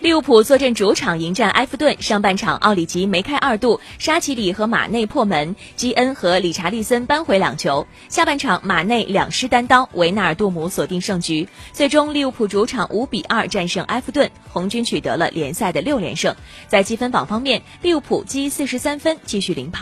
[0.00, 7.86] 利物浦坐镇主场迎战埃弗顿上半场奥里吉梅开二度沙奇里和马内破门基恩和理查利森扳回两球。
[8.08, 11.46] 下半场马内两失单刀维纳尔杜姆锁定胜局。
[11.74, 16.34] 最终利物浦主场五比二战胜埃弗顿红军取得了联赛的六连胜。
[16.66, 19.78] 在积分榜方面利物浦积四十三分继续领跑。